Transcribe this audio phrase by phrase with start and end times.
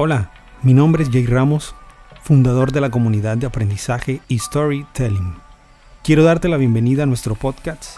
[0.00, 0.30] Hola,
[0.62, 1.74] mi nombre es Jay Ramos,
[2.22, 5.34] fundador de la comunidad de aprendizaje y storytelling.
[6.04, 7.96] Quiero darte la bienvenida a nuestro podcast.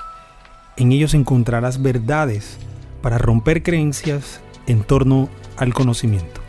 [0.78, 2.56] En ellos encontrarás verdades
[3.02, 5.28] para romper creencias en torno
[5.58, 6.40] al conocimiento.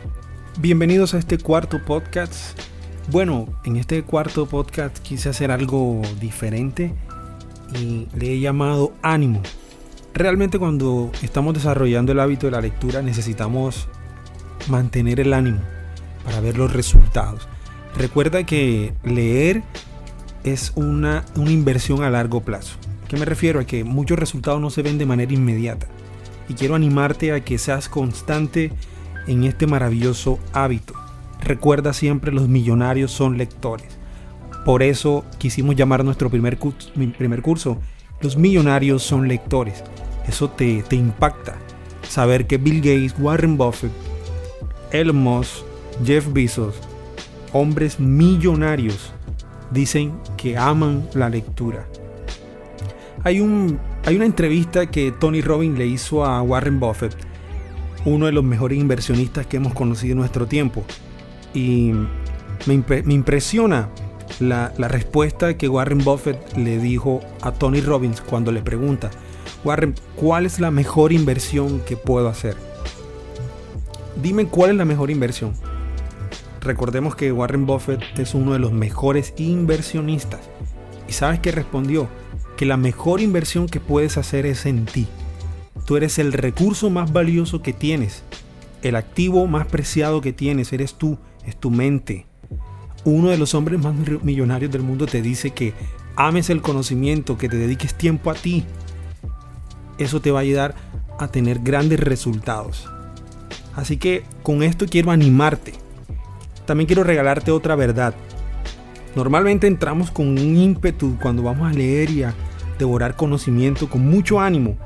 [0.58, 2.58] Bienvenidos a este cuarto podcast.
[3.10, 6.94] Bueno, en este cuarto podcast quise hacer algo diferente
[7.78, 9.42] y le he llamado ánimo.
[10.14, 13.86] Realmente cuando estamos desarrollando el hábito de la lectura necesitamos
[14.68, 15.60] mantener el ánimo
[16.24, 17.48] para ver los resultados.
[17.96, 19.62] Recuerda que leer
[20.44, 22.76] es una, una inversión a largo plazo.
[23.08, 23.60] ¿Qué me refiero?
[23.60, 25.86] A que muchos resultados no se ven de manera inmediata.
[26.48, 28.72] Y quiero animarte a que seas constante
[29.26, 30.94] en este maravilloso hábito.
[31.40, 33.98] Recuerda siempre los millonarios son lectores.
[34.64, 37.78] Por eso quisimos llamar nuestro primer curso, primer curso
[38.20, 39.82] Los millonarios son lectores.
[40.26, 41.56] Eso te, te impacta.
[42.08, 43.92] Saber que Bill Gates, Warren Buffett,
[44.92, 45.64] Elon Musk,
[46.04, 46.74] Jeff Bezos,
[47.52, 49.12] hombres millonarios,
[49.70, 51.86] dicen que aman la lectura.
[53.24, 57.16] Hay, un, hay una entrevista que Tony Robbins le hizo a Warren Buffett,
[58.04, 60.84] uno de los mejores inversionistas que hemos conocido en nuestro tiempo.
[61.54, 61.92] Y
[62.66, 63.88] me, me impresiona
[64.40, 69.10] la, la, respuesta que Warren Buffett le dijo a Tony Robbins cuando le pregunta,
[69.64, 72.71] Warren, ¿cuál es la mejor inversión que puedo hacer?
[74.22, 75.52] Dime cuál es la mejor inversión.
[76.60, 80.40] Recordemos que Warren Buffett es uno de los mejores inversionistas.
[81.08, 82.08] ¿Y sabes qué respondió?
[82.56, 85.08] Que la mejor inversión que puedes hacer es en ti.
[85.86, 88.22] Tú eres el recurso más valioso que tienes.
[88.82, 92.26] El activo más preciado que tienes eres tú, es tu mente.
[93.04, 95.74] Uno de los hombres más millonarios del mundo te dice que
[96.14, 98.64] ames el conocimiento, que te dediques tiempo a ti.
[99.98, 100.76] Eso te va a ayudar
[101.18, 102.88] a tener grandes resultados.
[103.74, 105.72] Así que con esto quiero animarte.
[106.66, 108.14] También quiero regalarte otra verdad.
[109.14, 112.34] Normalmente entramos con un ímpetu cuando vamos a leer y a
[112.78, 114.76] devorar conocimiento con mucho ánimo,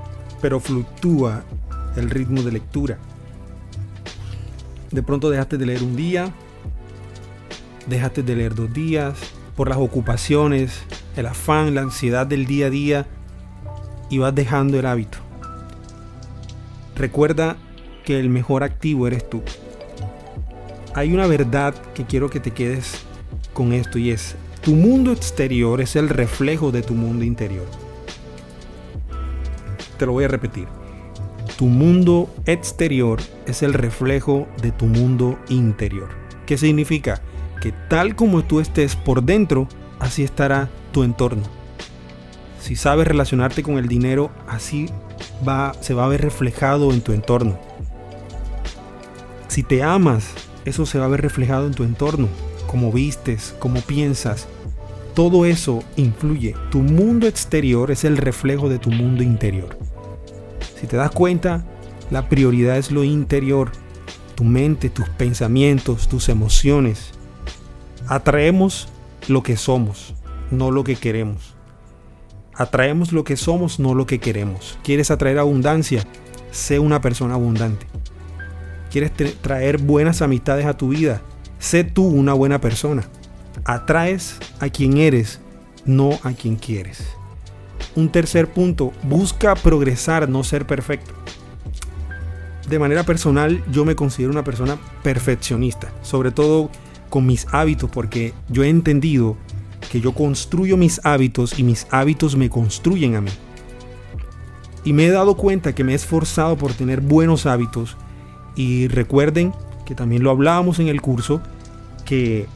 [0.41, 1.45] pero fluctúa
[1.97, 2.99] el ritmo de lectura.
[4.91, 6.33] De pronto dejaste de leer un día,
[7.87, 9.17] dejaste de leer dos días,
[9.57, 10.83] por las ocupaciones,
[11.17, 13.07] el afán, la ansiedad del día a día,
[14.11, 15.19] y vas dejando el hábito.
[16.95, 17.57] Recuerda
[18.07, 19.43] que el mejor activo eres tú.
[20.95, 23.05] Hay una verdad que quiero que te quedes
[23.53, 27.67] con esto y es, tu mundo exterior es el reflejo de tu mundo interior.
[29.99, 30.69] Te lo voy a repetir.
[31.59, 36.09] Tu mundo exterior es el reflejo de tu mundo interior.
[36.47, 37.21] ¿Qué significa?
[37.61, 39.67] Que tal como tú estés por dentro,
[39.99, 41.43] así estará tu entorno.
[42.61, 44.89] Si sabes relacionarte con el dinero, así
[45.47, 47.66] va, se va a ver reflejado en tu entorno.
[49.57, 50.35] Si te amas,
[50.67, 52.29] eso se va a ver reflejado en tu entorno,
[52.67, 54.49] cómo vistes, cómo piensas.
[55.15, 56.55] Todo eso influye.
[56.71, 59.79] Tu mundo exterior es el reflejo de tu mundo interior.
[60.79, 61.65] Si te das cuenta,
[62.11, 63.73] la prioridad es lo interior,
[64.35, 67.13] tu mente, tus pensamientos, tus emociones.
[68.09, 68.91] Atraemos
[69.27, 70.13] lo que somos,
[70.51, 71.55] no lo que queremos.
[72.53, 74.79] Atraemos lo que somos, no lo que queremos.
[74.85, 76.07] ¿Quieres atraer abundancia?
[76.51, 77.87] Sé una persona abundante
[78.91, 81.23] quieres traer buenas amistades a tu vida,
[81.59, 83.05] sé tú una buena persona.
[83.65, 85.41] Atraes a quien eres,
[85.85, 87.05] no a quien quieres.
[87.95, 91.13] Un tercer punto, busca progresar, no ser perfecto.
[92.69, 96.71] De manera personal, yo me considero una persona perfeccionista, sobre todo
[97.09, 99.37] con mis hábitos, porque yo he entendido
[99.91, 103.31] que yo construyo mis hábitos y mis hábitos me construyen a mí.
[104.85, 107.97] Y me he dado cuenta que me he esforzado por tener buenos hábitos
[108.57, 109.53] y recuerden
[109.85, 111.41] que también lo hablábamos en el curso,
[112.05, 112.47] que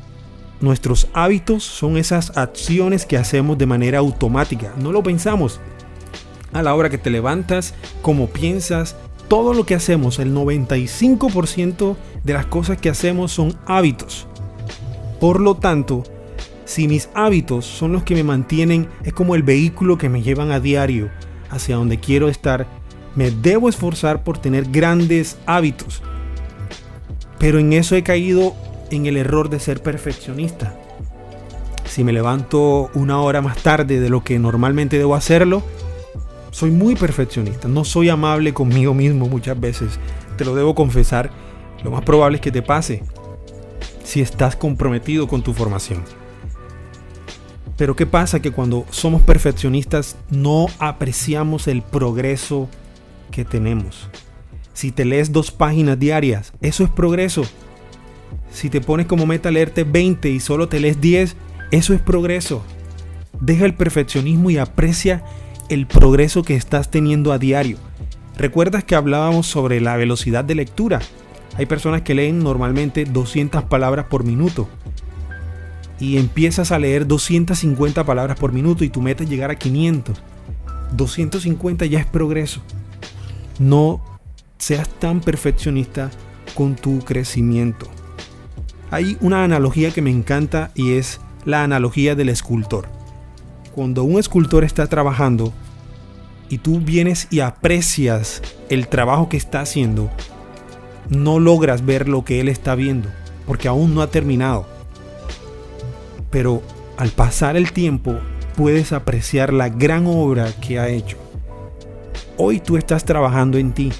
[0.61, 4.75] nuestros hábitos son esas acciones que hacemos de manera automática.
[4.79, 5.61] No lo pensamos.
[6.53, 8.97] A la hora que te levantas, como piensas,
[9.29, 14.27] todo lo que hacemos, el 95% de las cosas que hacemos son hábitos.
[15.21, 16.03] Por lo tanto,
[16.65, 20.51] si mis hábitos son los que me mantienen, es como el vehículo que me llevan
[20.51, 21.11] a diario
[21.51, 22.67] hacia donde quiero estar,
[23.15, 26.03] me debo esforzar por tener grandes hábitos.
[27.39, 28.55] Pero en eso he caído
[28.91, 30.77] en el error de ser perfeccionista.
[31.87, 35.63] Si me levanto una hora más tarde de lo que normalmente debo hacerlo,
[36.51, 37.69] soy muy perfeccionista.
[37.69, 39.99] No soy amable conmigo mismo muchas veces.
[40.37, 41.31] Te lo debo confesar.
[41.83, 43.03] Lo más probable es que te pase
[44.05, 46.03] si estás comprometido con tu formación.
[47.77, 48.41] Pero ¿qué pasa?
[48.41, 52.69] Que cuando somos perfeccionistas no apreciamos el progreso
[53.31, 54.09] que tenemos.
[54.73, 57.43] Si te lees dos páginas diarias, eso es progreso.
[58.51, 61.37] Si te pones como meta leerte 20 y solo te lees 10,
[61.71, 62.63] eso es progreso.
[63.41, 65.23] Deja el perfeccionismo y aprecia
[65.69, 67.79] el progreso que estás teniendo a diario.
[68.37, 71.01] ¿Recuerdas que hablábamos sobre la velocidad de lectura?
[71.57, 74.69] Hay personas que leen normalmente 200 palabras por minuto.
[75.99, 80.23] Y empiezas a leer 250 palabras por minuto y tu meta es llegar a 500.
[80.97, 82.63] 250 ya es progreso.
[83.61, 84.01] No
[84.57, 86.11] seas tan perfeccionista
[86.55, 87.89] con tu crecimiento.
[88.91, 92.89] Hay una analogía que me encanta y es la analogía del escultor.
[93.75, 95.53] Cuando un escultor está trabajando
[96.49, 98.41] y tú vienes y aprecias
[98.71, 100.11] el trabajo que está haciendo,
[101.11, 103.11] no logras ver lo que él está viendo,
[103.47, 104.67] porque aún no ha terminado.
[106.31, 106.63] Pero
[106.97, 108.21] al pasar el tiempo
[108.57, 111.30] puedes apreciar la gran obra que ha hecho.
[112.43, 113.93] Hoy tú estás trabajando en ti.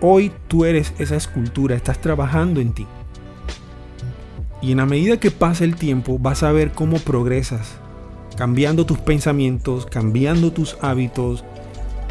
[0.00, 2.86] Hoy tú eres esa escultura, estás trabajando en ti.
[4.62, 7.72] Y en la medida que pasa el tiempo vas a ver cómo progresas,
[8.38, 11.44] cambiando tus pensamientos, cambiando tus hábitos,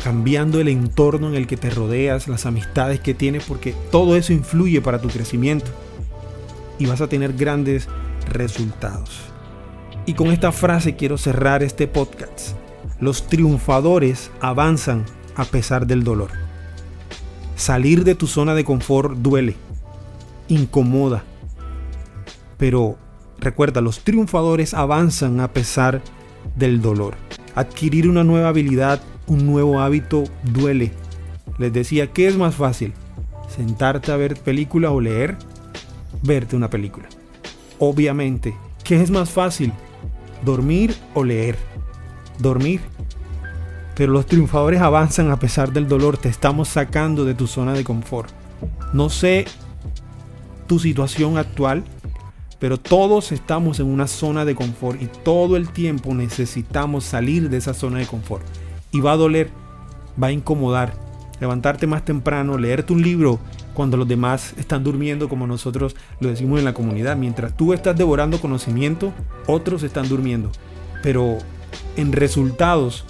[0.03, 4.31] cambiando el entorno en el que te rodeas, las amistades que tienes, porque todo eso
[4.31, 5.71] influye para tu crecimiento.
[6.77, 7.87] Y vas a tener grandes
[8.29, 9.21] resultados.
[10.05, 12.55] Y con esta frase quiero cerrar este podcast.
[12.99, 15.05] Los triunfadores avanzan
[15.35, 16.31] a pesar del dolor.
[17.55, 19.55] Salir de tu zona de confort duele,
[20.47, 21.23] incomoda.
[22.57, 22.97] Pero
[23.39, 26.01] recuerda, los triunfadores avanzan a pesar
[26.55, 27.15] del dolor.
[27.55, 30.91] Adquirir una nueva habilidad, un nuevo hábito duele.
[31.57, 32.93] Les decía, ¿qué es más fácil?
[33.55, 35.37] ¿Sentarte a ver película o leer?
[36.23, 37.07] Verte una película.
[37.79, 39.71] Obviamente, ¿qué es más fácil?
[40.43, 41.57] dormir o leer.
[42.39, 42.81] Dormir.
[43.95, 47.83] Pero los triunfadores avanzan a pesar del dolor, te estamos sacando de tu zona de
[47.83, 48.29] confort.
[48.93, 49.45] No sé
[50.67, 51.83] tu situación actual,
[52.59, 57.57] pero todos estamos en una zona de confort y todo el tiempo necesitamos salir de
[57.57, 58.45] esa zona de confort.
[58.91, 59.49] Y va a doler,
[60.21, 60.93] va a incomodar.
[61.39, 63.39] Levantarte más temprano, leerte un libro
[63.75, 67.15] cuando los demás están durmiendo, como nosotros lo decimos en la comunidad.
[67.15, 69.13] Mientras tú estás devorando conocimiento,
[69.45, 70.51] otros están durmiendo.
[71.03, 71.37] Pero
[71.95, 73.05] en resultados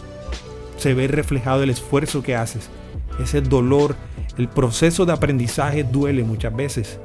[0.77, 2.69] se ve reflejado el esfuerzo que haces.
[3.19, 3.95] Ese dolor,
[4.37, 6.99] el proceso de aprendizaje duele muchas veces.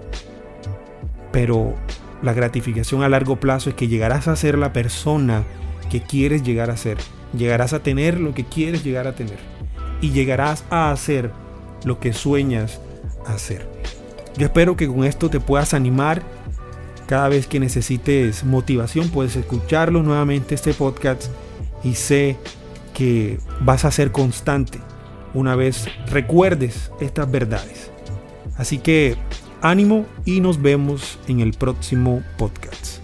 [1.32, 1.74] Pero
[2.22, 5.44] la gratificación a largo plazo es que llegarás a ser la persona
[5.90, 6.98] que quieres llegar a ser.
[7.36, 9.38] Llegarás a tener lo que quieres llegar a tener.
[10.00, 11.30] Y llegarás a hacer
[11.84, 12.80] lo que sueñas
[13.26, 13.66] hacer.
[14.36, 16.22] Yo espero que con esto te puedas animar.
[17.06, 21.24] Cada vez que necesites motivación puedes escucharlo nuevamente este podcast
[21.84, 22.36] y sé
[22.94, 24.78] que vas a ser constante
[25.34, 27.90] una vez recuerdes estas verdades.
[28.56, 29.16] Así que
[29.60, 33.01] ánimo y nos vemos en el próximo podcast.